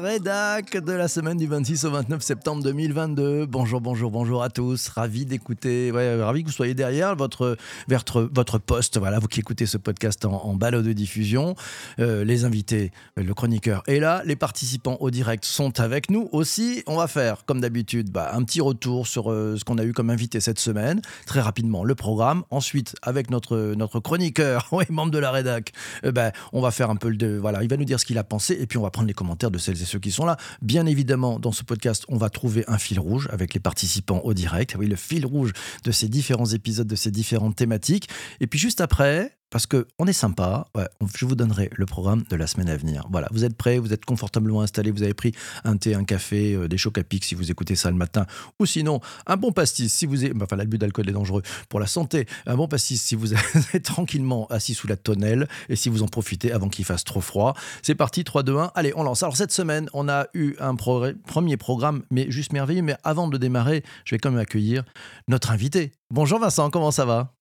[0.00, 3.46] la rédac de la semaine du 26 au 29 septembre 2022.
[3.46, 4.86] Bonjour, bonjour, bonjour à tous.
[4.90, 7.56] Ravi d'écouter, ouais, ravi que vous soyez derrière votre,
[7.88, 8.96] votre, poste.
[8.98, 11.56] Voilà, vous qui écoutez ce podcast en, en de diffusion.
[11.98, 14.22] Euh, les invités, le chroniqueur est là.
[14.24, 16.84] Les participants au direct sont avec nous aussi.
[16.86, 19.92] On va faire, comme d'habitude, bah, un petit retour sur euh, ce qu'on a eu
[19.92, 21.02] comme invité cette semaine.
[21.26, 22.44] Très rapidement, le programme.
[22.50, 25.72] Ensuite, avec notre, notre chroniqueur, oui, membre de la rédac,
[26.04, 27.38] euh, bah, on va faire un peu le.
[27.38, 29.14] Voilà, il va nous dire ce qu'il a pensé et puis on va prendre les
[29.14, 30.36] commentaires de celles et ceux qui sont là.
[30.62, 34.34] Bien évidemment, dans ce podcast, on va trouver un fil rouge avec les participants au
[34.34, 34.76] direct.
[34.78, 35.52] Oui, le fil rouge
[35.84, 38.08] de ces différents épisodes, de ces différentes thématiques.
[38.40, 40.68] Et puis juste après, parce qu'on est sympa,
[41.16, 43.06] je vous donnerai le programme de la semaine à venir.
[43.10, 45.32] Voilà, vous êtes prêts, vous êtes confortablement installés, vous avez pris
[45.64, 48.26] un thé, un café, euh, des chocs à pic si vous écoutez ça le matin,
[48.58, 51.86] ou sinon un bon pastis si vous êtes, enfin l'abus d'alcool est dangereux pour la
[51.86, 53.32] santé, un bon pastis si vous
[53.74, 57.20] êtes tranquillement assis sous la tonnelle et si vous en profitez avant qu'il fasse trop
[57.20, 57.54] froid.
[57.82, 59.22] C'est parti, 3, 2, 1, allez, on lance.
[59.22, 63.38] Alors cette semaine, on a eu un premier programme, mais juste merveilleux, mais avant de
[63.38, 64.84] démarrer, je vais quand même accueillir
[65.26, 65.92] notre invité.
[66.10, 67.37] Bonjour Vincent, comment ça va?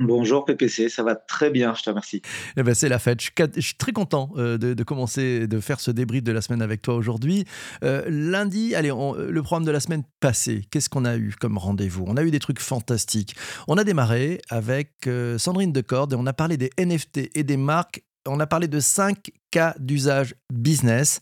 [0.00, 2.20] Bonjour PPC, ça va très bien, je te remercie.
[2.56, 3.20] Eh ben, c'est la fête.
[3.20, 6.82] Je suis, très content euh, de, commencer, de faire ce débrief de la semaine avec
[6.82, 7.44] toi aujourd'hui.
[7.84, 12.04] Euh, lundi, allez, le programme de la semaine passée, qu'est-ce qu'on a eu comme rendez-vous?
[12.08, 13.36] On a eu des trucs fantastiques.
[13.68, 17.56] On a démarré avec euh, Sandrine Decorde et on a parlé des NFT et des
[17.56, 18.02] marques.
[18.26, 21.20] On a parlé de 5 cas d'usage business.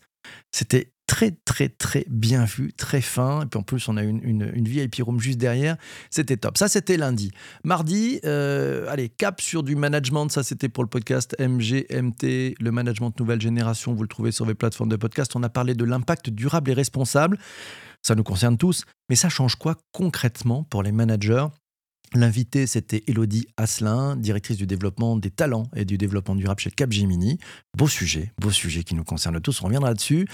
[0.51, 3.43] C'était très très très bien vu, très fin.
[3.43, 5.77] Et puis en plus, on a une, une, une VIP room juste derrière.
[6.09, 6.57] C'était top.
[6.57, 7.31] Ça, c'était lundi.
[7.63, 10.29] Mardi, euh, allez, cap sur du management.
[10.29, 13.93] Ça, c'était pour le podcast MGMT, le management nouvelle génération.
[13.93, 15.35] Vous le trouvez sur les plateformes de podcast.
[15.35, 17.37] On a parlé de l'impact durable et responsable.
[18.01, 18.85] Ça nous concerne tous.
[19.09, 21.45] Mais ça change quoi concrètement pour les managers?
[22.15, 27.39] L'invité, c'était Elodie Asselin, directrice du développement des talents et du développement durable chez Capgemini.
[27.75, 30.27] Beau sujet, beau sujet qui nous concerne tous, on reviendra dessus.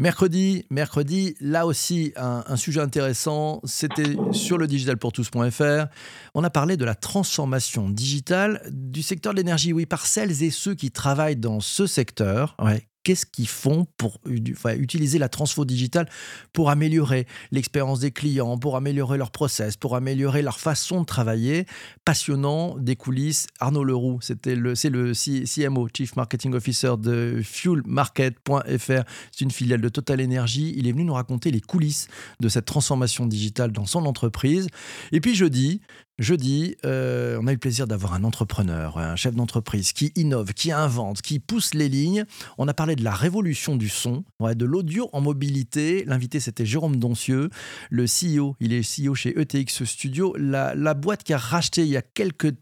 [0.00, 5.86] Mercredi, mercredi, là aussi, un, sujet intéressant, c'était sur le digitalpourtous.fr.
[6.34, 10.50] On a parlé de la transformation digitale du secteur de l'énergie, oui, par celles et
[10.50, 12.56] ceux qui travaillent dans ce secteur,
[13.02, 16.08] qu'est-ce qu'ils font pour utiliser la transfo digitale
[16.52, 21.66] pour améliorer l'expérience des clients, pour améliorer leur process, pour améliorer leur façon de travailler?
[22.04, 23.46] Passionnant, des coulisses.
[23.58, 29.02] Arnaud Leroux, c'était c'est le CMO, Chief Marketing Officer de fuelmarket.fr.
[29.32, 30.74] C'est une filiale de Total Energy.
[30.76, 32.08] Il est venu nous raconter les coulisses
[32.40, 34.68] de cette transformation digitale dans son entreprise.
[35.12, 35.80] Et puis jeudi,
[36.20, 40.52] Jeudi, euh, on a eu le plaisir d'avoir un entrepreneur, un chef d'entreprise qui innove,
[40.52, 42.26] qui invente, qui pousse les lignes.
[42.58, 46.04] On a parlé de la révolution du son, de l'audio en mobilité.
[46.06, 47.48] L'invité, c'était Jérôme Doncieux,
[47.88, 48.54] le CEO.
[48.60, 52.02] Il est CEO chez ETX Studio, la, la boîte qui a racheté il y a
[52.02, 52.52] quelques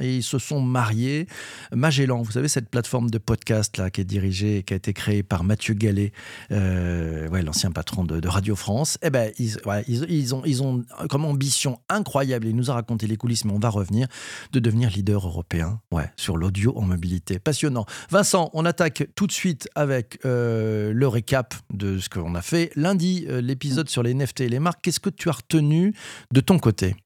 [0.00, 1.26] et ils se sont mariés.
[1.72, 5.22] Magellan, vous savez, cette plateforme de podcast là, qui est dirigée, qui a été créée
[5.22, 6.12] par Mathieu Gallet,
[6.50, 12.70] euh, l'ancien patron de, Radio France, eh ben, ils, ont, comme ambition incroyable, il nous
[12.70, 14.08] a raconté les coulisses, mais on va revenir,
[14.52, 15.80] de devenir leader européen
[16.16, 17.38] sur l'audio en mobilité.
[17.38, 17.86] Passionnant.
[18.10, 22.70] Vincent, on attaque tout de suite avec euh, le récap de ce qu'on a fait.
[22.74, 24.80] Lundi, euh, l'épisode sur les NFT et les marques.
[24.82, 25.94] Qu'est-ce que tu as retenu
[26.32, 26.96] de ton côté?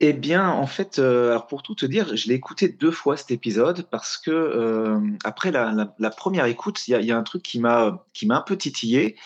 [0.00, 3.16] Eh bien, en fait, euh, alors pour tout te dire, je l'ai écouté deux fois
[3.16, 7.24] cet épisode parce que euh, après la, la, première écoute, il y, y, a un
[7.24, 9.16] truc qui m'a qui m'a un peu titillé.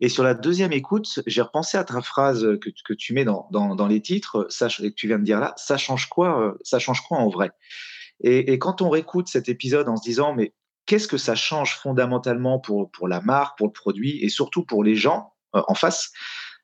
[0.00, 3.46] Et sur la deuxième écoute, j'ai repensé à ta phrase que, que tu mets dans,
[3.52, 6.58] dans, dans, les titres, ça, que tu viens de dire là, ça change quoi, euh,
[6.64, 7.50] ça change quoi en vrai?
[8.20, 10.54] Et, et, quand on réécoute cet épisode en se disant, mais
[10.86, 14.82] qu'est-ce que ça change fondamentalement pour, pour la marque, pour le produit et surtout pour
[14.82, 16.10] les gens en face?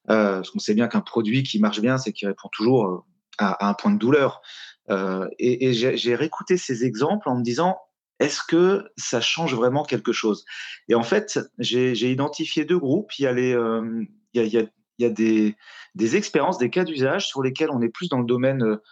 [0.07, 3.05] Parce qu'on sait bien qu'un produit qui marche bien, c'est qu'il répond toujours
[3.39, 4.43] à, un point de douleur.
[4.91, 7.79] Euh, et, j'ai réécouté ces exemples en me disant,
[8.21, 10.45] est-ce que ça change vraiment quelque chose?
[10.89, 13.13] Et en fait, j'ai identifié deux groupes.
[13.19, 14.05] Il y a, les, euh,
[14.35, 14.63] il y a,
[14.99, 15.57] il y a des,
[15.95, 18.83] des, expériences, des cas d'usage sur lesquels on est plus dans le domaine euh,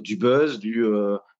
[0.00, 0.60] du buzz,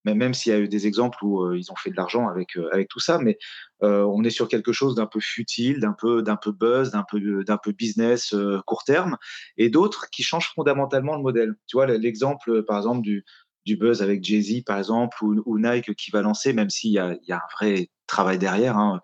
[0.05, 2.57] mais même s'il y a eu des exemples où ils ont fait de l'argent avec,
[2.73, 3.39] avec tout ça, mais
[3.81, 7.45] on est sur quelque chose d'un peu futile, d'un peu, d'un peu buzz, d'un peu,
[7.45, 8.35] d'un peu business
[8.67, 9.17] court terme,
[9.57, 11.55] et d'autres qui changent fondamentalement le modèle.
[11.67, 13.25] Tu vois, l'exemple, par exemple, du,
[13.65, 17.33] du buzz avec Jay-Z, par exemple, ou, Nike qui va lancer, même s'il y y
[17.33, 19.01] a un vrai travail derrière, hein,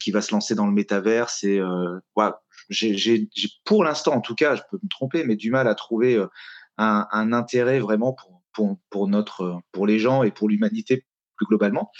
[0.00, 1.28] qui va se lancer dans le métavers.
[1.28, 1.60] C'est,
[2.16, 2.30] ouais,
[2.70, 3.28] j'ai,
[3.64, 6.24] pour l'instant, en tout cas, je peux me tromper, mais du mal à trouver
[6.78, 8.37] un intérêt vraiment pour
[8.90, 11.04] pour, notre, pour les gens et pour l'humanité
[11.36, 11.90] plus globalement.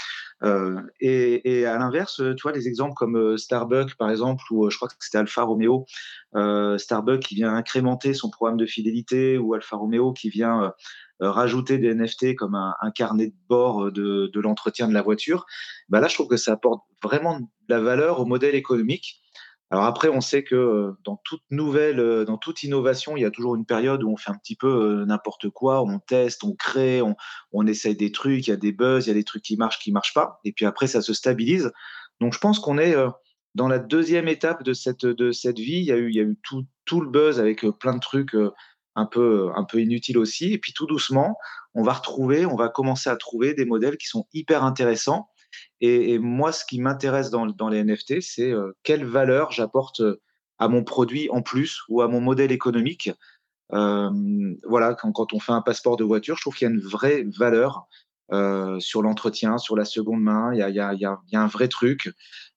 [1.01, 4.95] et, à l'inverse, tu vois, des exemples comme Starbucks, par exemple, ou je crois que
[4.99, 5.87] c'était Alfa Romeo,
[6.77, 10.73] Starbucks qui vient incrémenter son programme de fidélité, ou Alfa Romeo qui vient
[11.21, 15.47] rajouter des NFT comme un, carnet de bord de, de l'entretien de la voiture,
[15.89, 19.21] bah là, je trouve que ça apporte vraiment de la valeur au modèle économique.
[19.71, 23.27] Alors après, on sait que euh, dans toute nouvelle, euh, dans toute innovation, il y
[23.27, 26.43] a toujours une période où on fait un petit peu euh, n'importe quoi, on teste,
[26.43, 27.17] on crée, on,
[27.53, 29.57] on essaye des trucs, il y a des buzz, il y a des trucs qui
[29.57, 31.71] marchent, qui marchent pas, et puis après ça se stabilise.
[32.21, 32.97] Donc je pense qu'on est
[33.55, 35.79] dans la deuxième étape de cette de cette vie.
[35.79, 38.01] Il y a eu il y a eu tout, tout le buzz avec plein de
[38.01, 38.35] trucs
[38.95, 41.37] un peu un peu inutiles aussi, et puis tout doucement,
[41.75, 45.29] on va retrouver, on va commencer à trouver des modèles qui sont hyper intéressants
[45.81, 50.21] et, moi, ce qui m'intéresse dans, les NFT, c'est euh, quelle valeur j'apporte euh,
[50.59, 53.11] à mon produit en plus ou à mon modèle économique.
[53.73, 54.11] Euh,
[54.67, 57.25] voilà, quand, on fait un passeport de voiture, je trouve qu'il y a une vraie
[57.39, 57.87] valeur
[58.81, 60.53] sur l'entretien, sur la seconde main.
[60.53, 62.11] Il y a, un vrai truc.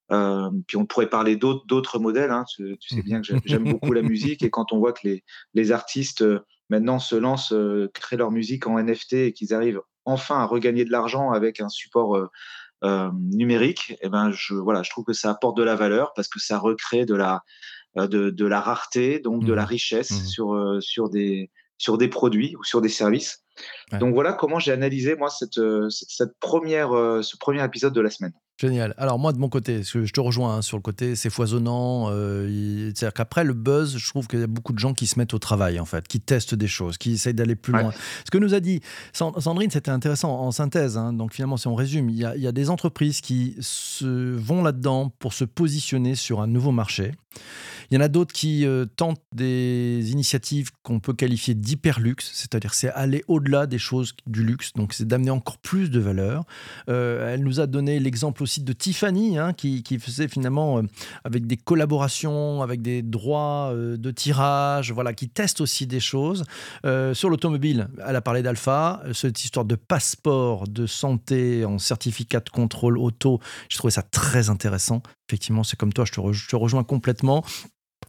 [0.09, 2.31] puis on pourrait parler d'autres modèles.
[2.31, 2.43] Hein.
[2.55, 5.23] Tu, sais bien que j'aime beaucoup la musique et quand on voit que les,
[5.53, 6.25] les artistes
[6.69, 7.53] maintenant se lancent,
[7.93, 11.69] créent leur musique en NFT et qu'ils arrivent enfin à regagner de l'argent avec un
[11.69, 12.17] support
[12.83, 16.13] euh, numérique, et eh ben je voilà, je trouve que ça apporte de la valeur
[16.15, 17.43] parce que ça recrée de la
[17.97, 21.51] euh, de, de la rareté, donc de la mmh richesse mmh sur euh, sur des
[21.77, 23.43] sur des produits ou sur des services.
[23.99, 28.33] Donc voilà comment j'ai analysé moi cette, cette première, ce premier épisode de la semaine.
[28.61, 28.93] Génial.
[28.99, 32.09] Alors moi de mon côté, je te rejoins hein, sur le côté, c'est foisonnant.
[32.11, 35.17] Euh, C'est-à-dire qu'après le buzz, je trouve qu'il y a beaucoup de gens qui se
[35.17, 37.91] mettent au travail en fait, qui testent des choses, qui essayent d'aller plus loin.
[38.23, 38.81] Ce que nous a dit
[39.13, 40.95] Sandrine, c'était intéressant en synthèse.
[40.95, 41.11] Hein.
[41.11, 44.35] donc finalement, si on résume, il y, a, il y a des entreprises qui se
[44.35, 47.13] vont là-dedans pour se positionner sur un nouveau marché.
[47.91, 52.73] Il y en a d'autres qui euh, tentent des initiatives qu'on peut qualifier d'hyperluxe, c'est-à-dire
[52.73, 56.45] c'est aller au-delà des choses du luxe, donc c'est d'amener encore plus de valeur.
[56.87, 60.83] Euh, elle nous a donné l'exemple aussi de Tiffany, hein, qui, faisait finalement euh,
[61.25, 66.45] avec des collaborations, avec des droits de tirage, voilà, qui teste aussi des choses.
[67.13, 72.49] sur l'automobile, elle a parlé d'Alpha, cette histoire de passeport de santé en certificat de
[72.49, 77.45] contrôle auto, j'ai trouvé ça très intéressant effectivement, c'est comme toi, je te, rejoins complètement.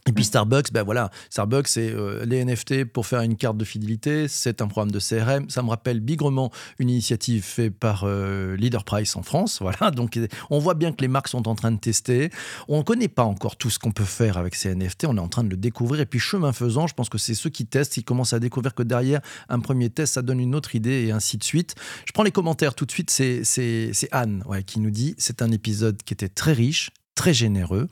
[0.05, 3.63] Et puis Starbucks, ben voilà, Starbucks, c'est euh, les NFT pour faire une carte de
[3.63, 4.27] fidélité.
[4.27, 5.49] C'est un programme de CRM.
[5.49, 9.59] Ça me rappelle bigrement une initiative faite par euh, Leader Price en France.
[9.61, 12.31] Voilà, donc on voit bien que les marques sont en train de tester.
[12.67, 15.05] On ne connaît pas encore tout ce qu'on peut faire avec ces NFT.
[15.05, 16.01] On est en train de le découvrir.
[16.01, 18.75] Et puis chemin faisant, je pense que c'est ceux qui testent qui commencent à découvrir
[18.75, 21.75] que derrière un premier test, ça donne une autre idée et ainsi de suite.
[22.05, 23.09] Je prends les commentaires tout de suite.
[23.09, 27.87] C'est Anne ouais, qui nous dit c'est un épisode qui était très riche, très généreux.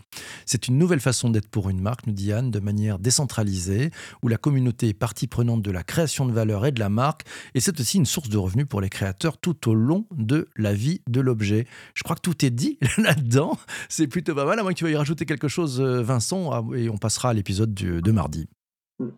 [0.46, 3.92] C'est une nouvelle façon d'être pour une marque, nous dit Anne, de manière décentralisée,
[4.24, 7.24] où la communauté est partie prenante de la création de valeur et de la marque,
[7.56, 10.74] et c'est aussi une source de revenus pour les créateurs tout au long de la
[10.74, 11.68] vie de l'objet.
[11.94, 13.58] Je crois que tout est dit là-dedans.
[13.90, 16.72] C'est plutôt pas mal, à moins que tu veuilles y rajouter quelque chose, euh, Vincent,
[16.74, 18.48] et on passera à l'épisode de mardi.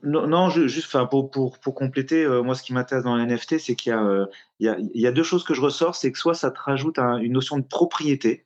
[0.04, 3.92] Non, juste pour, pour, compléter, euh, moi ce qui m'intéresse dans les NFT, c'est qu'il
[3.92, 4.26] y, euh,
[4.60, 7.58] y, a, deux choses que je ressors, c'est que soit ça te rajoute une notion
[7.58, 8.46] de propriété,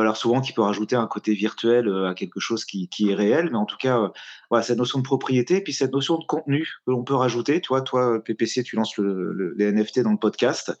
[0.00, 3.14] alors souvent qui peut rajouter un côté virtuel euh, à quelque chose qui, qui, est
[3.14, 4.08] réel, mais en tout cas, euh,
[4.50, 7.60] voilà, cette notion de propriété, puis cette notion de contenu que l'on peut rajouter.
[7.60, 10.72] Tu vois, toi, PPC, tu lances le, les NFT dans le podcast.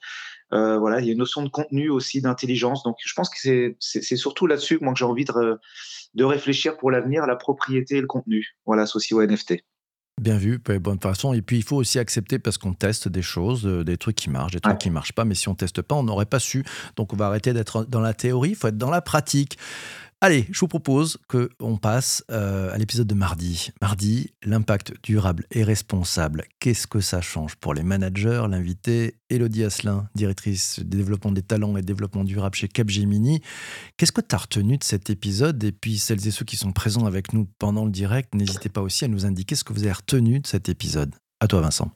[0.52, 2.82] Euh, voilà, il y a une notion de contenu aussi, d'intelligence.
[2.82, 5.58] Donc, je pense que c'est surtout là-dessus que moi que j'ai envie de,
[6.14, 9.64] de réfléchir pour l'avenir, la propriété et le contenu, voilà, associé au NFT.
[10.20, 11.32] Bien vu, de bonne façon.
[11.32, 14.30] Et puis il faut aussi accepter parce qu'on teste des choses, euh, des trucs qui
[14.30, 15.24] marchent, des trucs qui qui marchent pas.
[15.24, 16.64] Mais si on teste pas, on n'aurait pas su.
[16.96, 19.58] Donc on va arrêter d'être dans la théorie, il faut être dans la pratique.
[20.24, 23.72] Allez, je vous propose qu'on passe euh, à l'épisode de mardi.
[23.80, 26.44] Mardi, l'impact durable et responsable.
[26.60, 31.82] Qu'est-ce que ça change pour les managers L'invité, Elodie Asselin, directrice développement des talents et
[31.82, 33.42] développement durable chez Capgemini.
[33.96, 35.64] Qu'est-ce que tu as retenu de cet épisode?
[35.64, 38.80] Et puis, celles et ceux qui sont présents avec nous pendant le direct, n'hésitez pas
[38.80, 41.12] aussi à nous indiquer ce que vous avez retenu de cet épisode.
[41.40, 41.90] À toi, Vincent.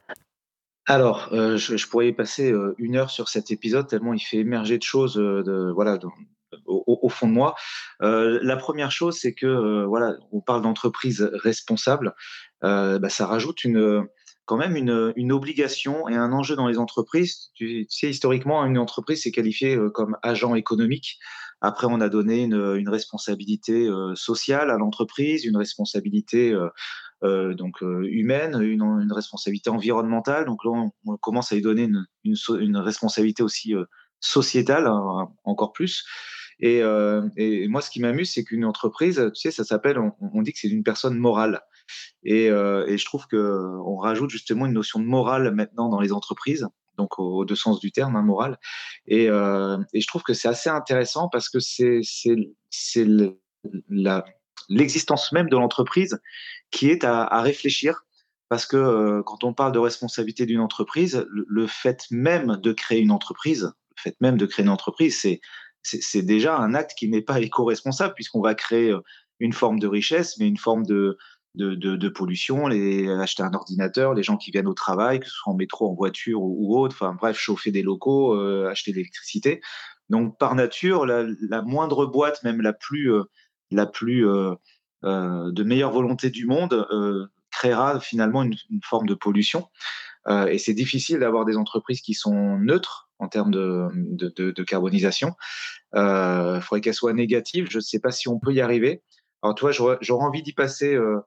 [0.86, 4.38] Alors, euh, je, pourrais y passer euh, une heure sur cet épisode tellement il fait
[4.38, 5.96] émerger de choses voilà,
[6.66, 7.54] au, fond de moi.
[8.02, 12.14] Euh, la première chose, c'est que euh, voilà, on parle d'entreprise responsable.
[12.64, 14.06] Euh, bah, ça rajoute une,
[14.44, 17.50] quand même une, obligation et un enjeu dans les entreprises.
[17.54, 21.18] Tu sais, historiquement, une entreprise c'est qualifiée comme agent économique.
[21.60, 26.54] Après, on a donné une, responsabilité sociale à l'entreprise, une responsabilité
[27.22, 30.44] donc humaine, une, responsabilité environnementale.
[30.44, 32.06] Donc là, on, commence à y donner une,
[32.60, 33.74] une responsabilité aussi
[34.20, 36.04] sociétale, hein, encore plus.
[36.64, 40.52] Euh, et, moi, ce qui m'amuse, c'est qu'une entreprise, tu sais, ça s'appelle, on, dit
[40.52, 41.60] que c'est une personne morale.
[42.22, 46.12] Et, euh, et je trouve qu'on rajoute justement une notion de morale maintenant dans les
[46.12, 46.66] entreprises.
[46.96, 48.58] donc aux, deux sens du terme, hein, moral.
[49.06, 52.00] Et, et, je trouve que c'est assez intéressant parce que c'est
[54.68, 56.18] l'existence même de l'entreprise
[56.70, 58.02] qui est à, réfléchir
[58.48, 63.00] parce que euh, quand on parle de responsabilité d'une entreprise, le, fait même de créer
[63.00, 65.40] une entreprise, fait même de créer une entreprise, c'est
[65.82, 69.00] c'est déjà un acte qui n'est pas éco-responsable puisqu'on va créer euh,
[69.38, 71.16] une forme de richesse, mais une forme de,
[71.54, 75.52] de, pollution, les, acheter un ordinateur, les gens qui viennent au travail, que ce soit
[75.52, 79.60] en métro, en voiture ou, autre, enfin bref, chauffer des locaux, euh, acheter de l'électricité.
[80.08, 83.10] Donc par nature, la, moindre boîte, même la plus,
[83.70, 84.54] la plus euh,
[85.04, 86.86] de meilleure volonté du monde,
[87.56, 89.68] créera finalement une, forme de pollution.
[90.28, 95.34] Euh, et c'est difficile d'avoir des entreprises qui sont neutres en termes de, de, carbonisation.
[95.94, 97.66] Il euh, faudrait qu'elles soient négatives.
[97.70, 99.02] Je ne sais pas si on peut y arriver.
[99.42, 101.20] Alors, toi, j'aurais envie d'y passer euh,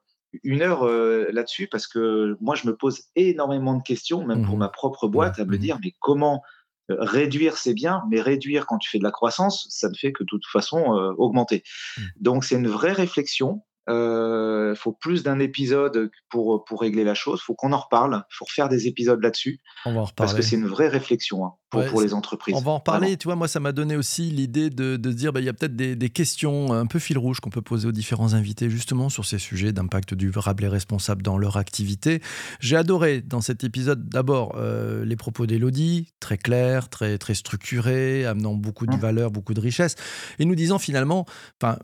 [0.43, 4.59] une heure là-dessus parce que moi, je me pose énormément de questions, même pour mmh
[4.59, 6.43] ma propre boîte, à me mmh dire, mais comment
[6.89, 10.23] réduire, c'est bien, mais réduire quand tu fais de la croissance, ça ne fait que
[10.23, 10.85] de toute façon
[11.17, 11.63] augmenter.
[11.97, 12.01] Mmh.
[12.19, 17.15] Donc, c'est une vraie réflexion il euh, faut plus d'un épisode pour, pour régler la
[17.15, 17.39] chose.
[17.41, 18.23] Il faut qu'on en reparle.
[18.29, 19.61] Il faut refaire des épisodes là-dessus.
[19.83, 20.13] On va en reparler.
[20.15, 22.55] Parce que c'est une vraie réflexion hein, pour, pour, les entreprises.
[22.55, 23.17] On va en reparler.
[23.17, 25.53] Tu vois, moi, ça m'a donné aussi l'idée de, de, dire bah, il y a
[25.53, 29.09] peut-être des, des, questions un peu fil rouge qu'on peut poser aux différents invités, justement,
[29.09, 32.21] sur ces sujets d'impact durable et responsable dans leur activité.
[32.59, 38.25] J'ai adoré dans cet épisode, d'abord, euh, les propos d'Elodie, très clairs, très, très structurés,
[38.25, 38.99] amenant beaucoup de mmh.
[38.99, 39.95] valeur, beaucoup de richesse,
[40.37, 41.25] et nous disant finalement,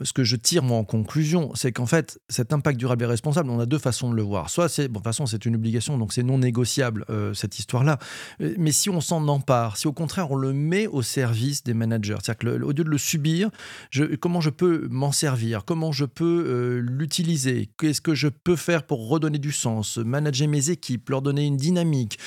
[0.01, 3.08] ce que je tire moi en conclusion, c'est qu'en fait, fait, cet impact durable et
[3.08, 4.50] responsable, on a deux façons de le voir.
[4.50, 7.58] Soit c'est, bon, de toute façon, c'est une obligation, donc c'est non négociable, euh, cette
[7.60, 8.00] histoire-là.
[8.42, 11.74] Euh, mais si on s'en empare, si au contraire on le met au service des
[11.74, 13.50] managers, c'est-à-dire qu'au lieu de le subir,
[14.20, 18.84] comment je peux m'en servir, comment je peux euh, l'utiliser, qu'est-ce que je peux faire
[18.84, 22.20] pour redonner du sens, manager mes équipes, leur donner une dynamique?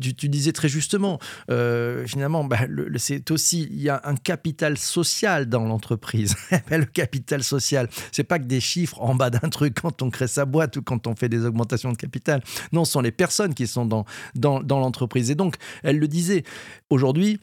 [0.00, 1.18] tu, disais très justement,
[1.48, 2.58] finalement, bah,
[2.96, 6.36] c'est aussi, il y a un capital social dans l'entreprise.
[6.70, 10.26] le capital social, c'est pas que des chiffres en bas d'un truc quand on crée
[10.26, 12.42] sa boîte ou quand on fait des augmentations de capital.
[12.72, 14.04] Non, ce sont les personnes qui sont dans,
[14.34, 15.30] dans l'entreprise.
[15.30, 16.44] Et donc, elle le disait,
[16.92, 17.40] aujourd'hui,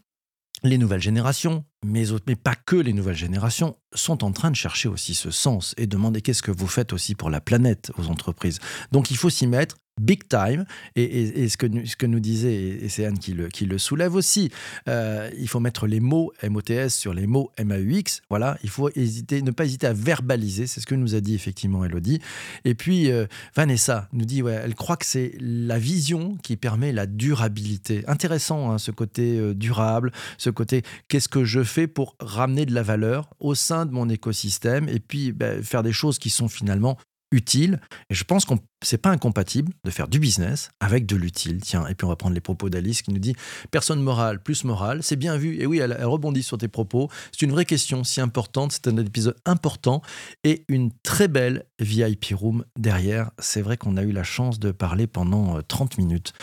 [0.64, 5.16] les nouvelles générations, mais, pas que les nouvelles générations, sont en train de chercher aussi
[5.16, 8.60] ce sens et demander qu'est-ce que vous faites aussi pour la planète aux entreprises.
[8.92, 10.66] Donc il faut s'y mettre big time.
[10.96, 14.16] Et, ce, que, ce que nous disait, et c'est Anne qui le, qui le soulève
[14.16, 14.50] aussi,
[14.88, 18.22] euh, il faut mettre les mots MOTS sur les mots MAUX.
[18.30, 20.68] Voilà, il faut hésiter, ne pas hésiter à verbaliser.
[20.68, 22.20] C'est ce que nous a dit effectivement Elodie.
[22.66, 23.26] Et puis, euh,
[23.56, 28.04] Vanessa nous dit, ouais, elle croit que c'est la vision qui permet la durabilité.
[28.08, 32.74] Intéressant, hein, ce côté euh, durable, ce côté qu'est-ce que je fais pour ramener de
[32.74, 36.48] la valeur au sein de mon écosystème et puis ben, faire des choses qui sont
[36.48, 36.98] finalement
[37.32, 37.80] utile.
[38.10, 41.62] Et je pense que c'est pas incompatible de faire du business avec de l'utile.
[41.62, 43.36] Tiens, et puis on va prendre les propos d'Alice qui nous dit
[43.72, 45.62] personne morale plus morale, c'est bien vu.
[45.62, 47.10] Et oui, elle, rebondit sur tes propos.
[47.32, 48.72] C'est une vraie question si importante.
[48.72, 50.02] C'est un épisode important
[50.44, 53.32] et une très belle VIP room derrière.
[53.40, 56.34] C'est vrai qu'on a eu la chance de parler pendant 30 euh, minutes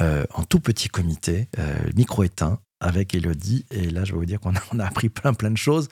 [0.00, 3.64] euh, en tout petit comité, euh, micro éteint, avec Elodie.
[3.70, 5.88] Et là, je vais vous dire qu'on a, appris plein, plein de choses.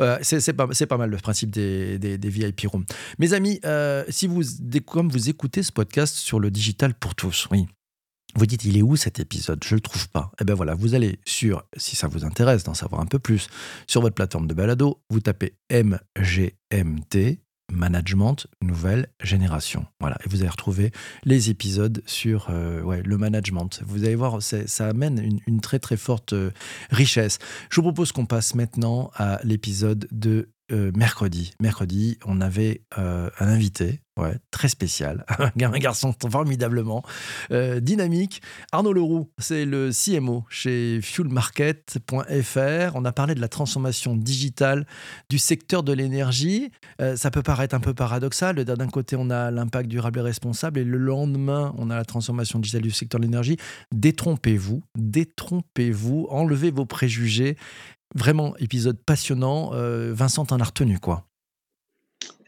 [0.00, 2.84] Euh, c'est pas, pas, mal le principe des, des, VIP Rooms.
[3.18, 4.42] Mes amis, euh, si vous,
[4.86, 7.66] comme vous écoutez ce podcast sur le digital pour tous, oui.
[8.34, 9.64] Vous dites, il est où cet épisode?
[9.64, 10.30] Je ne le trouve pas.
[10.40, 13.48] Eh bien voilà, vous allez sur, si ça vous intéresse d'en savoir un peu plus,
[13.86, 17.40] sur votre plateforme de balado, vous tapez MGMT,
[17.72, 19.86] management nouvelle génération.
[20.00, 20.90] Voilà, et vous allez retrouver
[21.24, 23.80] les épisodes sur euh, ouais, le management.
[23.86, 26.50] Vous allez voir, ça amène une, très très forte euh,
[26.90, 27.38] richesse.
[27.70, 31.54] Je vous propose qu'on passe maintenant à l'épisode de euh, mercredi.
[31.60, 35.24] Mercredi, on avait un invité Ouais, très spécial.
[35.38, 37.04] un garçon formidablement
[37.52, 38.42] euh, dynamique.
[38.72, 42.96] Arnaud Leroux, c'est le CMO chez fuelmarket.fr.
[42.96, 44.86] On a parlé de la transformation digitale
[45.30, 46.72] du secteur de l'énergie.
[47.00, 48.64] Euh, ça peut paraître un peu paradoxal.
[48.64, 52.58] D'un côté, on a l'impact durable et responsable, et le lendemain, on a la transformation
[52.58, 53.56] digitale du secteur de l'énergie.
[53.94, 57.56] Détrompez-vous, détrompez-vous, enlevez vos préjugés.
[58.16, 59.70] Vraiment, épisode passionnant.
[59.74, 61.27] Euh, Vincent en a retenu, quoi.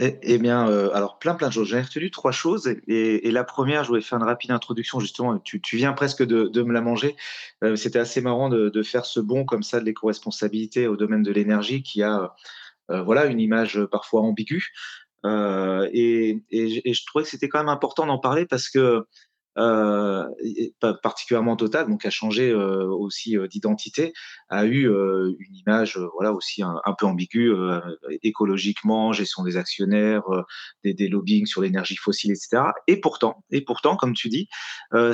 [0.02, 1.68] Eh, eh, bien, euh, alors plein plein de choses.
[1.68, 5.38] J'ai retenu trois choses et, la première, je voulais faire une rapide introduction justement.
[5.38, 7.16] Tu, viens presque de, me la manger.
[7.62, 11.30] Euh, c'était assez marrant de, faire ce bond comme ça de l'éco-responsabilité au domaine de
[11.30, 12.34] l'énergie qui a
[12.90, 14.72] euh, voilà une image parfois ambiguë.
[15.22, 19.06] Et, et, je trouvais que c'était quand même important d'en parler parce que
[21.02, 24.12] particulièrement Total, donc a changé euh, aussi euh, d'identité,
[24.48, 27.52] a eu une image voilà aussi un, peu ambiguë
[28.22, 30.22] écologiquement, gestion des actionnaires,
[30.84, 32.62] des, des lobbying sur l'énergie fossile, etc.
[32.86, 34.48] Et pourtant, et pourtant, comme tu dis,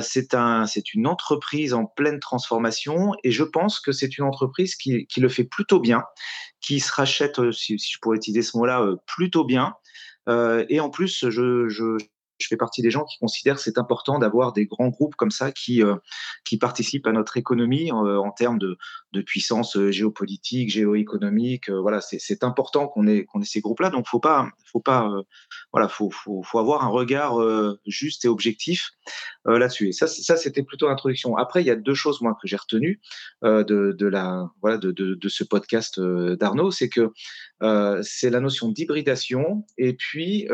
[0.01, 4.75] c'est un, c'est une entreprise en pleine transformation, et je pense que c'est une entreprise
[4.75, 6.03] qui, qui, le fait plutôt bien,
[6.61, 9.73] qui se rachète, si, si je pourrais utiliser ce mot-là, plutôt bien.
[10.27, 11.97] Euh, et en plus, je, je,
[12.39, 15.31] je fais partie des gens qui considèrent que c'est important d'avoir des grands groupes comme
[15.31, 15.95] ça qui, euh,
[16.45, 18.77] qui participent à notre économie euh, en termes de,
[19.13, 21.69] de puissance euh, géopolitique, géoéconomique.
[21.69, 23.89] voilà, c'est important qu'on ait, qu'on ait ces groupes-là.
[23.89, 25.09] Donc, faut pas, faut pas,
[25.71, 27.37] voilà, faut, faut, faut, avoir un regard
[27.85, 28.91] juste et objectif
[29.45, 29.89] là-dessus.
[29.89, 31.37] Et ça, c'était plutôt l'introduction.
[31.37, 32.99] Après, il y a deux choses moi que j'ai retenues
[33.41, 37.11] de, de, la, voilà, de, de ce podcast d'Arnaud, c'est que
[38.03, 40.47] c'est la notion d'hybridation et puis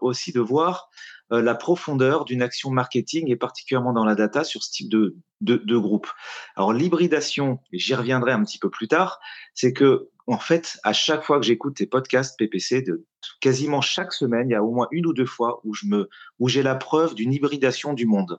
[0.00, 0.90] aussi de voir
[1.32, 5.16] euh, la profondeur d'une action marketing et particulièrement dans la data sur ce type de,
[5.40, 6.08] de, groupe.
[6.56, 9.20] Alors l'hybridation, et j'y reviendrai un petit peu plus tard,
[9.54, 13.04] c'est que en fait, à chaque fois que j'écoute tes podcasts PPC, de,
[13.40, 16.08] quasiment chaque semaine, il y a au moins une ou deux fois où je me,
[16.38, 18.38] où j'ai la preuve d'une hybridation du monde.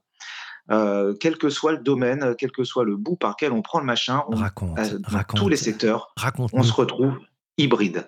[0.69, 3.79] Euh, quel que soit le domaine, quel que soit le bout par lequel on prend
[3.79, 7.19] le machin, on, raconte, euh, dans tous les secteurs, raconte on se retrouve
[7.57, 8.07] hybride.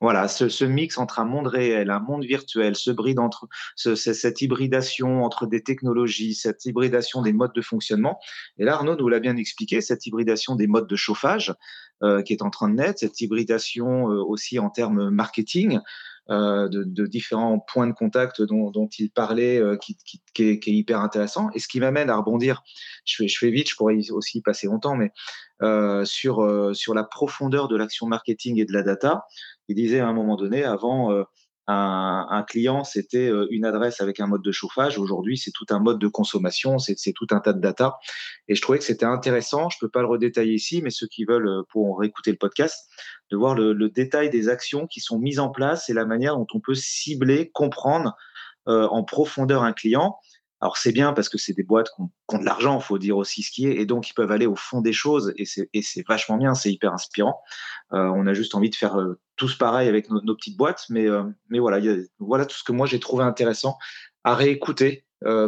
[0.00, 5.24] Voilà, ce, mix entre un monde réel, un monde virtuel, ce bride entre cette hybridation
[5.24, 8.18] entre des technologies, cette hybridation des modes de fonctionnement.
[8.58, 11.54] Et là, Arnaud nous l'a bien expliqué, cette hybridation des modes de chauffage
[12.02, 15.80] euh, qui est en train de naître, cette hybridation euh, aussi en termes marketing.
[16.30, 19.98] Euh, de, différents points de contact dont, il parlait, qui,
[20.38, 21.50] est, hyper intéressant.
[21.54, 22.62] Et ce qui m'amène à rebondir,
[23.04, 25.12] je fais, je fais vite, je pourrais aussi passer longtemps, mais
[26.06, 29.24] sur, sur la profondeur de l'action marketing et de la data.
[29.68, 31.10] Il disait à un moment donné, avant,
[31.70, 34.98] euh, un, client, c'était euh, une adresse avec un mode de chauffage.
[34.98, 37.96] Aujourd'hui, c'est tout un mode de consommation, c'est tout un tas de data.
[38.48, 39.70] Et je trouvais que c'était intéressant.
[39.70, 42.36] Je ne peux pas le redétailler ici, mais ceux qui veulent euh, pourront réécouter le
[42.36, 42.90] podcast,
[43.30, 46.46] de voir le, détail des actions qui sont mises en place et la manière dont
[46.52, 48.14] on peut cibler, comprendre
[48.66, 50.16] en profondeur un client.
[50.64, 52.00] Alors c'est bien parce que c'est des boîtes qui
[52.34, 54.56] ont, de l'argent, faut dire aussi ce qui est, et donc ils peuvent aller au
[54.56, 57.38] fond des choses, et c'est vachement bien, c'est hyper inspirant.
[57.92, 61.06] Euh, on a juste envie de faire euh, tous pareil avec nos, petites boîtes, mais,
[61.06, 61.84] euh, mais voilà,
[62.18, 63.76] voilà tout ce que moi j'ai trouvé intéressant
[64.24, 65.04] à réécouter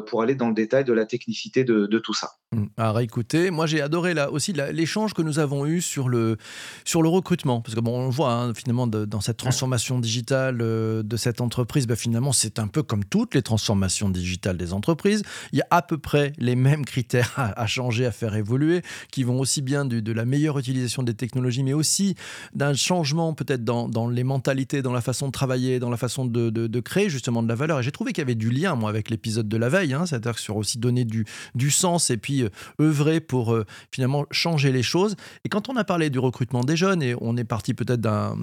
[0.07, 2.33] pour aller dans le détail de la technicité de tout ça.
[2.53, 2.67] Mmh.
[2.77, 3.51] À réécouter.
[3.51, 6.37] Moi, j'ai adoré là aussi l'échange que nous avons eu sur le,
[6.85, 7.61] sur le recrutement.
[7.61, 11.89] Parce que, bon, on voit hein, finalement dans cette transformation digitale euh, de cette entreprise,
[11.89, 15.25] bah, finalement, c'est un peu comme toutes les transformations digitales des entreprises.
[15.51, 19.25] Il y a à peu près les mêmes critères à, changer, à faire évoluer, qui
[19.25, 22.15] vont aussi bien de la meilleure utilisation des technologies, mais aussi
[22.55, 26.25] d'un changement peut-être dans, dans, les mentalités, dans la façon de travailler, dans la façon
[26.25, 27.81] de, de, créer justement de la valeur.
[27.81, 30.07] Et j'ai trouvé qu'il y avait du lien, moi, avec l'épisode de la veille, hein,
[30.07, 31.25] c'est-à-dire sur aussi donner du,
[31.57, 35.17] du sens et puis euh, œuvrer pour euh, finalement changer les choses.
[35.45, 38.37] Et quand on a parlé du recrutement des jeunes, et on est parti peut-être d'un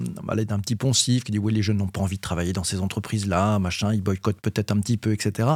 [0.44, 2.80] d'un petit poncif qui dit oui, les jeunes n'ont pas envie de travailler dans ces
[2.80, 5.48] entreprises-là, machin, ils boycottent peut-être un petit peu, etc.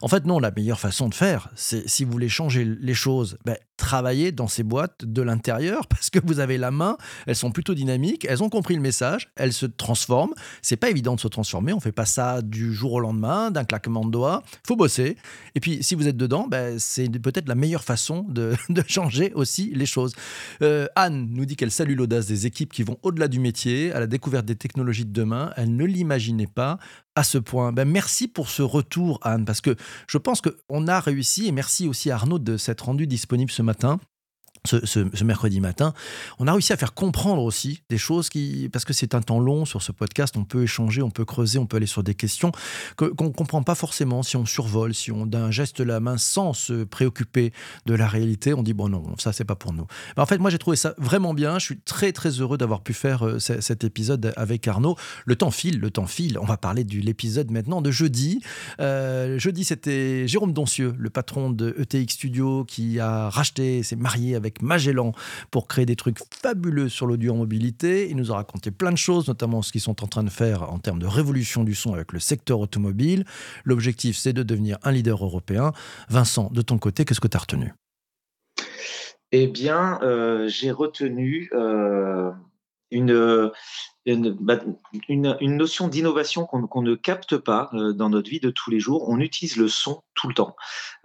[0.00, 3.38] En fait, non, la meilleure façon de faire, c'est si vous voulez changer les choses,
[3.44, 7.50] ben, travailler dans ces boîtes de l'intérieur parce que vous avez la main, elles sont
[7.50, 10.34] plutôt dynamiques, elles ont compris le message, elles se transforment.
[10.62, 13.64] C'est pas évident de se transformer, on fait pas ça du jour au lendemain, d'un
[13.64, 14.42] claquement de doigts.
[14.66, 15.16] Faut bosser.
[15.54, 18.54] Et puis si vous êtes dedans, ben, c'est peut-être la meilleure façon de,
[18.86, 20.14] changer aussi les choses.
[20.62, 24.00] Euh, Anne nous dit qu'elle salue l'audace des équipes qui vont au-delà du métier, à
[24.00, 25.52] la découverte des technologies de demain.
[25.56, 26.78] Elle ne l'imaginait pas
[27.14, 27.72] à ce point.
[27.72, 29.76] Ben, merci pour ce retour, Anne, parce que
[30.08, 33.62] je pense qu'on a réussi, et merci aussi à Arnaud de s'être rendu disponible ce
[33.62, 33.98] matin
[34.64, 35.92] ce, mercredi matin,
[36.38, 39.40] on a réussi à faire comprendre aussi des choses qui, parce que c'est un temps
[39.40, 42.14] long sur ce podcast, on peut échanger, on peut creuser, on peut aller sur des
[42.14, 42.52] questions
[42.96, 46.52] qu'on ne comprend pas forcément si on survole, si on d'un geste la main sans
[46.52, 47.52] se préoccuper
[47.86, 49.86] de la réalité, on dit bon non, ça c'est pas pour nous.
[50.16, 52.94] en fait, moi j'ai trouvé ça vraiment bien, je suis très très heureux d'avoir pu
[52.94, 54.96] faire euh, cet épisode avec Arnaud.
[55.24, 58.40] Le temps file, le temps file, on va parler de l'épisode maintenant de jeudi.
[58.80, 64.36] Euh, jeudi c'était Jérôme Doncieux, le patron de ETX Studio qui a racheté, s'est marié
[64.36, 65.12] avec Magellan
[65.50, 68.10] pour créer des trucs fabuleux sur l'audio en mobilité.
[68.10, 70.70] Il nous a raconté plein de choses, notamment ce qu'ils sont en train de faire
[70.70, 73.24] en termes de révolution du son avec le secteur automobile.
[73.64, 75.72] L'objectif, c'est de devenir un leader européen.
[76.08, 77.72] Vincent, de ton côté, qu'est-ce que tu as retenu?
[79.32, 82.30] Eh bien, euh, j'ai retenu euh,
[82.90, 83.50] une,
[84.04, 84.58] bah,
[85.08, 88.80] une, une, notion d'innovation qu'on ne capte pas euh, dans notre vie de tous les
[88.80, 89.08] jours.
[89.08, 90.56] On utilise le son tout le temps.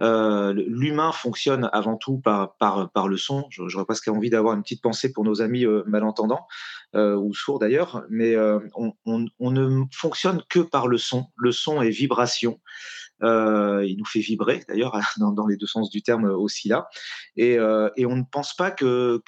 [0.01, 3.45] Euh, L'humain fonctionne avant tout par, par, par le son.
[3.51, 6.47] J'aurais presque envie d'avoir une petite pensée pour nos amis euh, malentendants,
[6.95, 8.35] ou sourds d'ailleurs, mais
[8.75, 11.27] on, on, ne fonctionne que par le son.
[11.35, 12.59] Le son est vibration.
[13.23, 16.87] Euh, il nous fait vibrer, d'ailleurs, dans, les deux sens du terme aussi là.
[17.35, 19.21] Et, euh, et on ne pense pas que,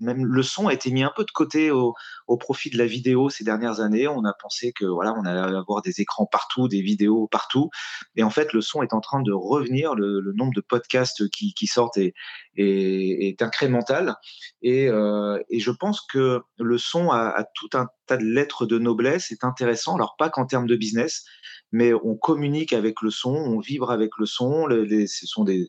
[0.00, 1.94] même le son a été mis un peu de côté au,
[2.38, 4.08] profit de la vidéo ces dernières années.
[4.08, 7.70] On a pensé que voilà, on allait avoir des écrans partout, des vidéos partout.
[8.14, 9.94] Et en fait, le son est en train de revenir.
[9.94, 14.16] Le, nombre de podcasts qui, sortent est, incrémental.
[14.62, 18.66] Et, euh, et, je pense que le son a, a tout un tas de lettres
[18.66, 19.26] de noblesse.
[19.28, 19.96] C'est intéressant.
[19.96, 21.24] Alors, pas qu'en termes de business,
[21.72, 24.66] mais on communique avec le son, on vibre avec le son.
[24.66, 25.68] Les, ce sont des,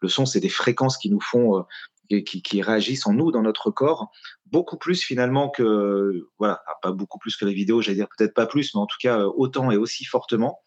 [0.00, 1.62] le son, c'est des fréquences qui nous font, euh,
[2.08, 4.10] qui, qui, réagissent en nous, dans notre corps,
[4.46, 8.34] beaucoup plus finalement que, voilà, ah, pas beaucoup plus que les vidéos, j'allais dire peut-être
[8.34, 10.60] pas plus, mais en tout cas euh, autant et aussi fortement.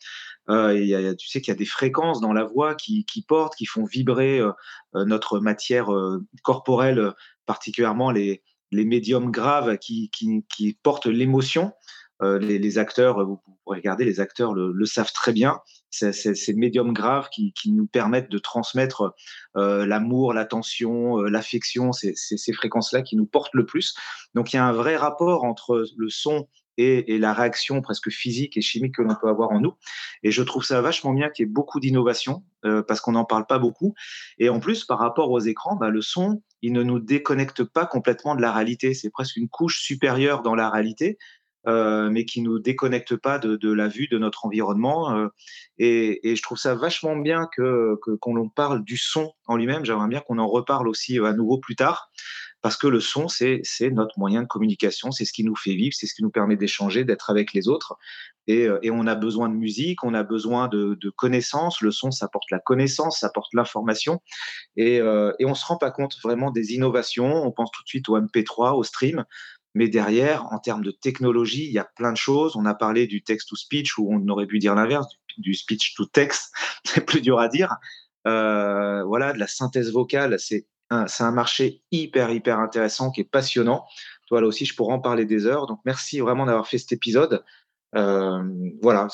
[0.50, 3.56] Euh, a, tu sais qu'il y a des fréquences dans la voix qui, qui portent,
[3.56, 4.52] qui font vibrer euh,
[4.94, 5.90] notre matière
[6.42, 7.14] corporelle,
[7.46, 10.10] particulièrement les, les médiums graves qui,
[10.84, 11.74] portent l'émotion.
[12.24, 15.60] Euh, les, acteurs, vous, pourrez regarder, les acteurs le, savent très bien.
[15.90, 19.16] C'est ces médiums graves qui, qui, nous permettent de transmettre
[19.56, 23.96] euh, l'amour, l'attention, euh, l'affection, c'est ces fréquences-là qui nous portent le plus.
[24.34, 28.58] Donc il y a un vrai rapport entre le son et, la réaction presque physique
[28.58, 29.74] et chimique que l'on peut avoir en nous.
[30.24, 33.26] Et je trouve ça vachement bien qu'il y ait beaucoup d'innovation euh, parce qu'on n'en
[33.26, 33.94] parle pas beaucoup.
[34.38, 37.86] Et en plus, par rapport aux écrans, bah, le son, il ne nous déconnecte pas
[37.86, 38.94] complètement de la réalité.
[38.94, 41.18] C'est presque une couche supérieure dans la réalité
[41.68, 45.14] euh, mais qui nous déconnecte pas de, la vue de notre environnement.
[45.14, 45.28] Euh,
[45.78, 49.84] et, je trouve ça vachement bien que qu'on parle du son en lui-même.
[49.84, 52.10] J'aimerais bien qu'on en reparle aussi à nouveau plus tard,
[52.68, 55.96] parce que le son, c'est notre moyen de communication, c'est ce qui nous fait vivre,
[55.98, 57.96] c'est ce qui nous permet d'échanger, d'être avec les autres.
[58.46, 61.80] Et, euh, on a besoin de musique, on a besoin de, de connaissances.
[61.80, 64.22] Le son, ça porte la connaissance, ça porte l'information.
[64.76, 67.42] Et, euh, on se rend pas compte vraiment des innovations.
[67.46, 69.24] On pense tout de suite au MP3, au stream.
[69.74, 72.58] Mais derrière, en termes de technologie, il y a plein de choses.
[72.58, 76.52] On a parlé du text-to-speech, où on aurait pu dire l'inverse, du speech-to-text,
[76.84, 77.78] c'est plus dur à dire.
[78.28, 83.30] Euh, voilà, de la synthèse vocale, c'est un, un marché hyper, hyper intéressant qui est
[83.30, 83.86] passionnant.
[84.28, 85.68] Toi, là aussi, je pourrais en parler des heures.
[85.68, 87.44] Donc, merci vraiment d'avoir fait cet épisode.
[87.96, 88.44] Euh,
[88.82, 89.08] voilà,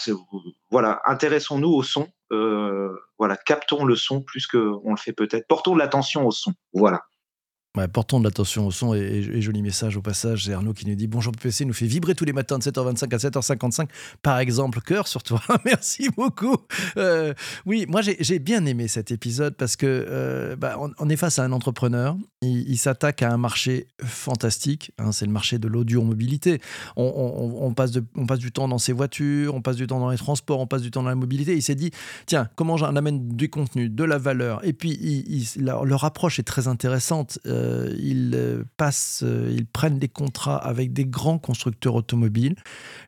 [0.72, 2.08] voilà, intéressons-nous au son.
[2.32, 5.48] Euh, voilà, captons le son plus qu'on le fait peut-être.
[5.48, 6.54] Portons de l'attention au son.
[6.74, 7.04] Voilà.
[7.92, 10.46] Portons de l'attention au son et, et, joli message au passage.
[10.46, 13.16] C'est Arnaud qui nous dit Bonjour PPC, nous fait vibrer tous les matins de 7h25
[13.16, 13.88] à 7h55.
[14.22, 15.42] Par exemple, cœur sur toi.
[15.66, 16.56] Merci beaucoup.
[16.98, 17.34] Euh,
[17.66, 21.46] oui, moi j'ai bien aimé cet épisode parce que euh, bah, on, est face à
[21.46, 22.16] un entrepreneur.
[22.44, 24.92] Il, s'attaque à un marché fantastique.
[25.00, 26.62] Hein, C'est le marché de l'audio mobilité.
[26.96, 30.18] On, passe on passe du temps dans ses voitures, on passe du temps dans les
[30.18, 31.56] transports, on passe du temps dans la mobilité.
[31.56, 31.90] Il s'est dit
[32.28, 34.64] Tiens, comment j'en amène du contenu, de la valeur?
[34.64, 37.40] Et puis, leur approche est très intéressante.
[37.48, 42.56] Euh, euh, ils euh, passent, euh, ils prennent des contrats avec des grands constructeurs automobiles.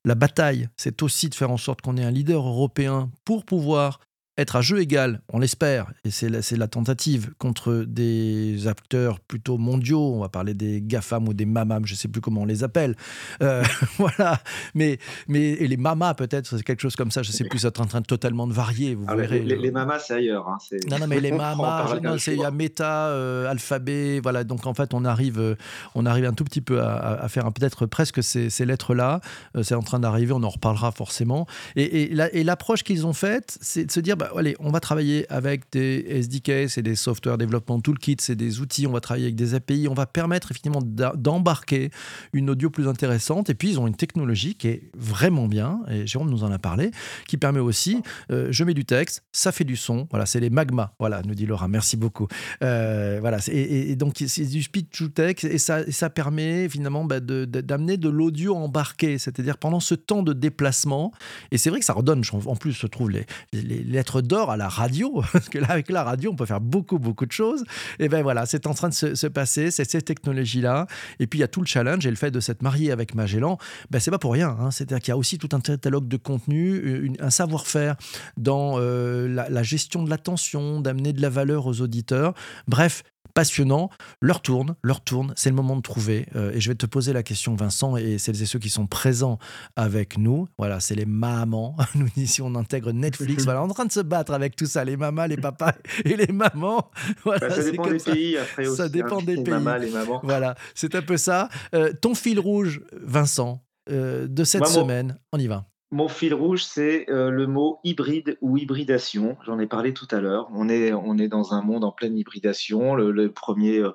[0.04, 4.00] La bataille, c'est aussi de faire en sorte qu'on ait un leader européen pour pouvoir
[4.38, 9.58] être à jeu égal, on l'espère, et c'est la, la, tentative, contre des acteurs plutôt
[9.58, 12.46] mondiaux, on va parler des GAFAM ou des MAMAM, je ne sais plus comment on
[12.46, 12.96] les appelle,
[13.42, 13.64] euh,
[13.98, 14.42] voilà,
[14.74, 17.60] mais, mais et les MAMA peut-être, c'est quelque chose comme ça, je ne sais plus,
[17.60, 19.40] c'est en train de totalement de varier, vous ah verrez.
[19.40, 20.50] Les, les, MAMA, c'est ailleurs.
[20.50, 20.58] Hein,
[20.90, 21.86] non, non, mais les MAMA,
[22.28, 25.56] il y a méta, euh, alphabet, voilà, donc en fait, on arrive, euh,
[25.96, 29.22] on arrive un tout petit peu à, à faire peut-être presque ces, ces lettres-là,
[29.56, 33.58] euh, c'est en train d'arriver, on en reparlera forcément, et, et l'approche qu'ils ont faite,
[33.62, 36.96] c'est de se dire, bah, bah, allez, on va travailler avec des SDK, c'est des
[36.96, 40.52] software development toolkits, c'est des outils, on va travailler avec des API, on va permettre
[40.52, 41.92] effectivement d'embarquer
[42.34, 43.50] une audio plus intéressante.
[43.50, 46.60] Et puis, ils ont une technologie qui est vraiment bien, et Jérôme nous en a
[46.60, 46.92] parlé,
[47.28, 50.50] qui permet aussi, euh, je mets du texte, ça fait du son, voilà, c'est les
[50.50, 52.28] magma, voilà, nous dit Laura, merci beaucoup.
[52.64, 57.06] Euh, voilà, et, donc c'est du speed to text, et ça, et ça permet finalement
[57.06, 61.12] bah, d'amener de, l'audio embarqué, c'est-à-dire pendant ce temps de déplacement,
[61.52, 64.68] et c'est vrai que ça redonne, en plus, se trouve les, les d'or à la
[64.68, 67.64] radio, parce que là, avec la radio, on peut faire beaucoup, beaucoup de choses.
[68.00, 70.88] Et ben voilà, c'est en train de se, se passer, c'est cette technologie-là.
[71.20, 73.16] Et puis, il y a tout le challenge et le fait de s'être marié avec
[73.16, 73.58] Magellan,
[73.90, 74.56] ben, c'est pas pour rien.
[74.60, 74.72] Hein.
[74.72, 77.96] C'est-à-dire qu'il y a aussi tout un catalogue de contenu, une, un savoir-faire
[78.38, 82.34] dans euh, la gestion de l'attention, d'amener de la valeur aux auditeurs.
[82.68, 83.90] Bref, passionnant.
[84.22, 85.34] Leur tourne, leur tourne.
[85.36, 86.28] C'est le moment de trouver.
[86.36, 88.88] Euh, et je vais te poser la question, Vincent, et celles et ceux qui sont
[88.88, 89.40] présents
[89.76, 90.48] avec nous.
[90.58, 91.76] Voilà, c'est les mamans.
[91.96, 93.44] Nous, ici, on intègre Netflix.
[93.46, 95.74] voilà, on est en train de se battre avec tout ça, les mamas, les papas
[96.06, 96.92] et les mamans.
[97.24, 98.12] Voilà, bah, ça dépend des ça.
[98.12, 98.38] pays.
[98.38, 99.54] Après aussi, ça dépend hein, des les pays.
[99.54, 100.22] Mamas, les mamans.
[100.24, 101.50] Voilà, c'est un peu ça.
[101.74, 105.66] Euh, ton fil rouge, Vincent, euh, de cette semaine, on y va.
[105.96, 109.38] Mon fil rouge, c'est euh, le mot hybride ou hybridation.
[109.46, 110.50] J'en ai parlé tout à l'heure.
[110.52, 110.92] On est,
[111.30, 112.96] dans un monde en pleine hybridation.
[112.96, 113.92] Le, le premier, euh,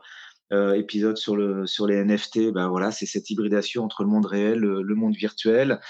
[0.53, 4.27] euh, épisode sur, le, sur les NFT, ben voilà, c'est cette hybridation entre le monde
[4.27, 5.81] réel, le, le monde virtuel.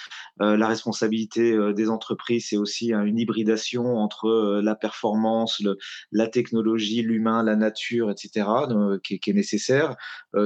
[0.40, 5.62] Euh, la responsabilité euh, des entreprises, c'est aussi hein, une hybridation entre euh, la performance,
[6.12, 8.46] la technologie, l'humain, la nature, etc.,
[9.04, 9.96] qui, qui, est nécessaire.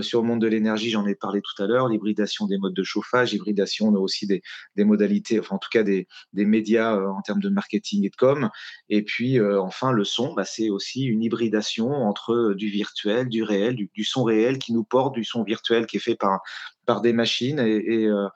[0.00, 2.82] sur le monde de l'énergie, j'en ai parlé tout à l'heure, l'hybridation des modes de
[2.82, 4.42] chauffage, hybridation aussi des,
[4.84, 8.50] modalités, enfin en tout cas des, des médias en termes de marketing et de com.
[8.88, 13.76] Et puis enfin, le son, bah, c'est aussi une hybridation entre du virtuel, du réel,
[13.76, 16.40] du, son réel qui nous porte, du son virtuel qui est fait par,
[16.86, 17.58] par des machines.
[17.58, 18.28] Et, euh,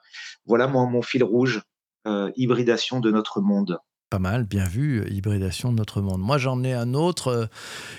[0.45, 1.61] voilà moi, mon fil rouge,
[2.07, 3.79] euh, hybridation de notre monde.
[4.09, 6.21] Pas mal, bien vu, hybridation de notre monde.
[6.21, 7.27] Moi, j'en ai un autre.
[7.27, 7.45] Euh,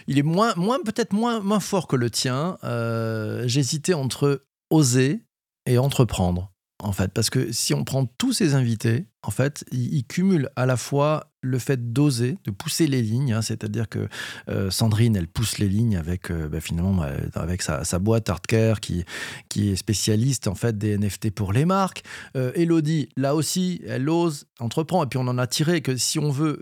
[0.08, 2.58] il est moins, moins peut-être moins, moins fort que le tien.
[2.64, 5.24] Euh, J'hésitais entre oser
[5.66, 6.50] et entreprendre
[6.82, 10.64] en fait, parce que si on prend tous ces invités, en fait, ils, cumulent à
[10.64, 14.08] la fois le fait d'oser, de pousser les lignes, hein, c'est-à-dire que
[14.48, 18.80] euh, Sandrine, elle pousse les lignes avec euh, bah, finalement euh, avec sa, boîte Artcare
[18.80, 19.04] qui,
[19.50, 22.02] qui est spécialiste en fait des NFT pour les marques.
[22.34, 26.30] Elodie, là aussi, elle ose, entreprend, et puis on en a tiré que si on
[26.30, 26.58] veut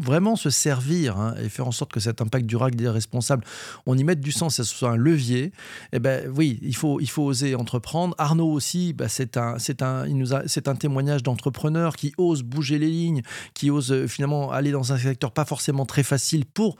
[0.00, 3.44] vraiment se servir hein, et faire en sorte que cet impact durable des responsables,
[3.86, 5.52] on y mette du sens, que ce soit un levier,
[5.92, 8.14] eh ben oui, il faut, il faut oser entreprendre.
[8.18, 12.42] Arnaud aussi, bah, c'est un, c'est un, il nous c'est un témoignage d'entrepreneur qui ose
[12.42, 13.22] bouger les lignes,
[13.54, 16.76] qui ose euh, finalement aller dans un secteur pas forcément très facile pour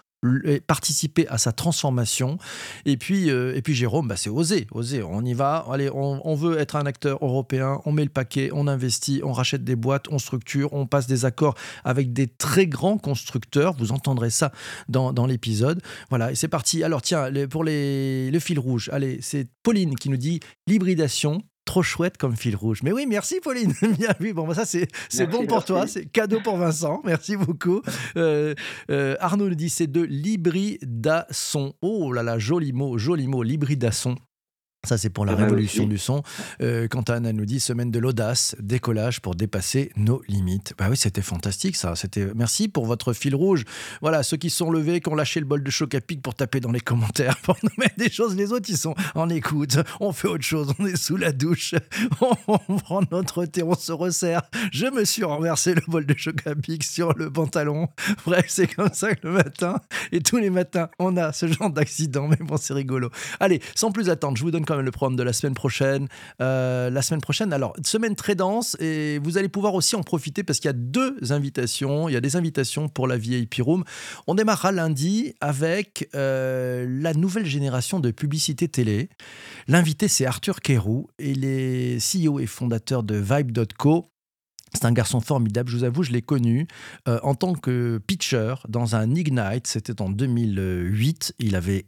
[0.67, 2.39] participer à sa transformation.
[2.85, 5.03] Et puis, euh, et puis Jérôme, bah, c'est oser, oser.
[5.03, 5.67] On y va.
[5.71, 7.81] Allez, on, veut être un acteur européen.
[7.85, 11.25] On met le paquet, on investit, on rachète des boîtes, on structure, on passe des
[11.25, 13.75] accords avec des très grands constructeurs.
[13.79, 14.53] Vous entendrez ça
[14.89, 15.81] dans, dans l'épisode.
[16.11, 16.83] Voilà, et c'est parti.
[16.83, 21.83] Alors tiens, pour les, le fil rouge, allez, c'est Pauline qui nous dit l'hybridation trop
[21.83, 22.83] chouette comme fil rouge.
[22.83, 23.73] Mais oui, merci Pauline.
[23.99, 24.33] Bien vu.
[24.33, 27.01] Bon, bah, ça c'est bon pour toi, c'est cadeau pour Vincent.
[27.05, 27.83] Merci beaucoup.
[28.17, 28.55] Euh,
[28.91, 31.75] euh, Arnaud nous dit c'est de l'hybridasson.
[31.83, 34.17] Oh là là, joli mot, joli mot, l'hybridasson.
[34.85, 36.23] Ça, c'est pour la révolution du son.
[36.61, 40.75] Euh, quant à Anna nous dit semaine de l'audace, décollage pour dépasser nos limites.
[40.79, 41.97] Bah oui, c'était fantastique ça.
[41.97, 43.65] C'était merci pour votre fil rouge.
[44.01, 46.35] Voilà, ceux qui sont levés, qui ont lâché le bol de choc à pic pour
[46.35, 48.37] taper dans les commentaires, pour nous mettre des choses.
[48.37, 49.79] Les autres, ils sont en écoute.
[50.01, 50.73] On fait autre chose.
[50.79, 51.75] On est sous la douche.
[52.47, 54.43] On, prend notre thé, on se resserre.
[54.73, 57.89] Je me suis renversé le bol de choc à pic sur le pantalon.
[58.27, 59.81] Bref, c'est comme ça que le matin
[60.13, 62.29] et tous les matins, on a ce genre d'accident.
[62.29, 63.11] Mais bon, c'est rigolo.
[63.41, 66.09] Allez, sans plus attendre, je vous donne le programme de la semaine prochaine.
[66.41, 70.43] Euh, la semaine prochaine, alors, semaine très dense et vous allez pouvoir aussi en profiter
[70.43, 72.09] parce qu'il y a deux invitations.
[72.09, 73.85] Il y a des invitations pour la VIP Room.
[74.27, 79.09] On démarrera lundi avec euh, la nouvelle génération de publicité télé.
[79.69, 81.09] L'invité, c'est Arthur Kérou.
[81.19, 84.07] Il est CEO et fondateur de Vibe.co.
[84.75, 86.67] C'est un garçon formidable, je vous avoue, je l'ai connu
[87.07, 91.35] euh, en tant que pitcher dans un Ignite, c'était en 2008.
[91.39, 91.87] Il avait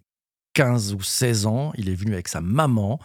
[0.57, 2.99] 15 ou 16 ans, il est venu avec sa maman.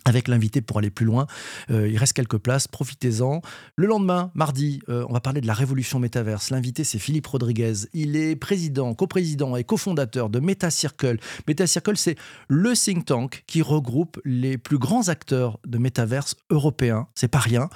[0.08, 1.26] avec l'invité pour aller plus loin.
[1.70, 3.42] Euh, il reste quelques places, profitez-en.
[3.76, 6.50] Le lendemain, mardi, euh, on va parler de la révolution métaverse.
[6.50, 7.74] L'invité, c'est Philippe Rodriguez.
[7.92, 11.18] Il est président, coprésident et cofondateur de MetaCircle.
[11.46, 12.16] MetaCircle, c'est
[12.48, 17.08] le think tank qui regroupe les plus grands acteurs de métaverse européens.
[17.14, 17.68] C'est pas rien.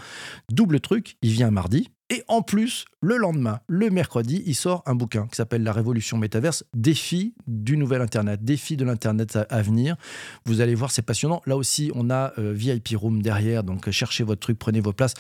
[0.50, 1.90] Double truc, il vient mardi.
[2.12, 6.18] Et en plus, le lendemain, le mercredi, il sort un bouquin qui s'appelle La Révolution
[6.18, 9.96] Métaverse, défi du nouvel Internet, défi de l'Internet à, venir.
[10.44, 11.40] Vous allez voir, c'est passionnant.
[11.46, 15.14] Là aussi, on a euh, VIP Room derrière, donc cherchez votre truc, prenez vos places.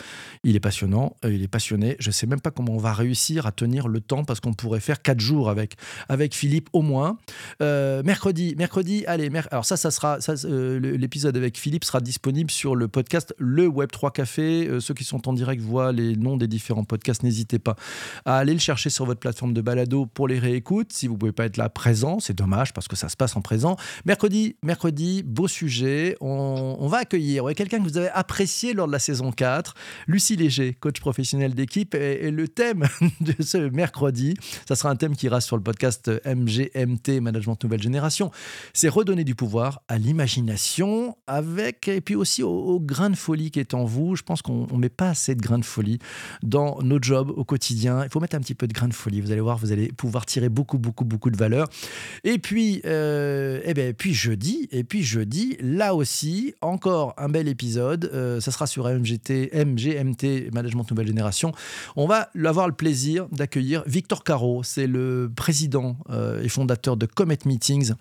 [0.44, 1.96] Il est passionnant, euh, il est passionné.
[1.98, 4.52] Je ne sais même pas comment on va réussir à tenir le temps parce qu'on
[4.52, 5.76] pourrait faire quatre jours avec,
[6.10, 7.16] avec Philippe au moins.
[7.62, 12.86] Euh, mercredi, mercredi, allez, alors ça, ça sera, l'épisode avec Philippe sera disponible sur le
[12.86, 14.68] podcast Le Web 3 Café.
[14.78, 17.76] ceux qui sont en direct voient les noms des différents en podcast, n'hésitez pas
[18.24, 20.92] à aller le chercher sur votre plateforme de balado pour les réécoutes.
[20.92, 23.40] Si vous pouvez pas être là présent, c'est dommage parce que ça se passe en
[23.40, 23.76] présent.
[24.04, 26.16] Mercredi, mercredi, beau sujet.
[26.20, 29.74] On, va accueillir quelqu'un que vous avez apprécié lors de la saison 4,
[30.06, 31.94] Lucie Léger, coach professionnel d'équipe.
[31.94, 32.88] Et, le thème
[33.20, 34.34] de ce mercredi,
[34.66, 38.30] ça sera un thème qui ira sur le podcast MGMT, Management Nouvelle Génération.
[38.72, 43.60] C'est redonner du pouvoir à l'imagination avec, et puis aussi au, grain de folie qui
[43.60, 44.16] est en vous.
[44.16, 45.98] Je pense qu'on ne met pas assez de grain de folie
[46.42, 48.04] dans nos jobs au quotidien.
[48.04, 49.20] Il faut mettre un petit peu de grain de folie.
[49.20, 51.68] Vous allez voir, vous allez pouvoir tirer beaucoup, beaucoup, beaucoup de valeur.
[52.24, 57.48] Et puis, euh, eh ben, puis jeudi, et puis jeudi, là aussi, encore un bel
[57.48, 58.10] épisode.
[58.12, 61.52] Euh, ça sera sur MGT, MGMT, Management Nouvelle Génération.
[61.96, 64.62] On va avoir le plaisir d'accueillir Victor Caro.
[64.62, 67.92] C'est le président euh, et fondateur de Comet Meetings.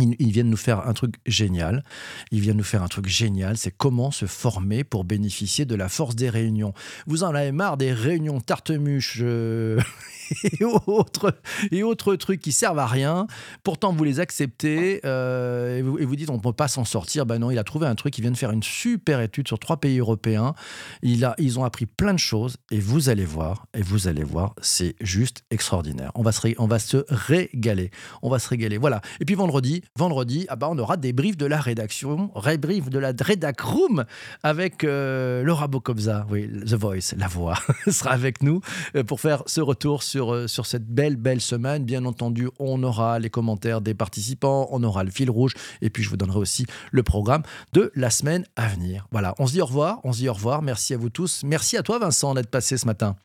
[0.00, 1.84] Ils viennent nous faire un truc génial.
[2.32, 3.56] Ils viennent nous faire un truc génial.
[3.56, 6.74] C'est comment se former pour bénéficier de la force des réunions.
[7.06, 9.80] Vous en avez marre des réunions tartemuches euh,
[10.42, 11.38] et, autres,
[11.70, 13.28] et autres trucs qui servent à rien.
[13.62, 17.24] Pourtant, vous les acceptez euh, et, vous, dites on ne peut pas s'en sortir.
[17.24, 18.18] Ben non, il a trouvé un truc.
[18.18, 20.54] Il vient de faire une super étude sur trois pays européens.
[21.02, 23.66] Ils ont appris plein de choses et vous allez voir.
[23.74, 26.10] Et vous allez voir, c'est juste extraordinaire.
[26.16, 27.92] On va, se, on va se régaler.
[28.22, 28.76] On va se régaler.
[28.76, 29.00] Voilà.
[29.20, 32.98] Et puis vendredi, vendredi, ah bah on aura des briefs de la rédaction, briefs de
[32.98, 34.04] la Redac Room
[34.42, 38.60] avec euh, Laura Bokobza, oui, The Voice, la voix, sera avec nous
[38.96, 41.84] euh, pour faire ce retour sur, euh, sur cette belle, belle semaine.
[41.84, 46.02] Bien entendu, on aura les commentaires des participants, on aura le fil rouge, et puis
[46.02, 47.42] je vous donnerai aussi le programme
[47.72, 49.06] de la semaine à venir.
[49.10, 50.62] Voilà, on se dit au revoir, on se dit au revoir.
[50.62, 51.42] Merci à vous tous.
[51.44, 53.16] Merci à toi, Vincent, d'être passé ce matin.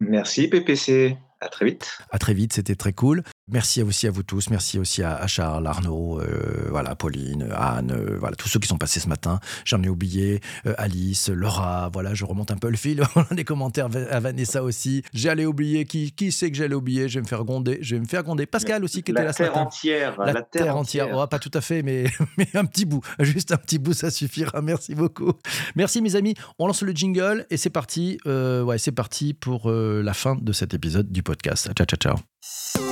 [0.00, 1.16] Merci, PPC.
[1.40, 1.98] À très vite.
[2.10, 3.22] À très vite, c'était très cool.
[3.52, 4.50] Merci aussi à vous tous.
[4.50, 8.78] Merci aussi à, Charles, Arnaud, euh, voilà, Pauline, Anne, euh, voilà, tous ceux qui sont
[8.78, 9.40] passés ce matin.
[9.64, 10.40] J'en ai oublié.
[10.66, 13.02] Euh, Alice, Laura, voilà, je remonte un peu le fil.
[13.32, 15.02] des commentaires à Vanessa aussi.
[15.12, 15.84] J'allais oublier.
[15.84, 17.08] Qui, qui sait que j'allais oublier?
[17.08, 17.78] Je vais me faire gronder.
[17.80, 18.46] Je vais me faire gronder.
[18.46, 19.62] Pascal aussi qui était là ce matin.
[19.62, 21.06] Entière, la, la terre, entière.
[21.06, 21.18] entière.
[21.18, 22.04] Oh, pas tout à fait, mais,
[22.38, 23.00] mais un petit bout.
[23.18, 24.62] Juste un petit bout, ça suffira.
[24.62, 25.32] Merci beaucoup.
[25.74, 26.34] Merci mes amis.
[26.58, 28.18] On lance le jingle et c'est parti.
[28.26, 31.70] ouais, c'est parti pour la fin de cet épisode du podcast.
[31.74, 32.89] Ciao, ciao, ciao.